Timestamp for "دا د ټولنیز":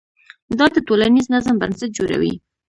0.59-1.25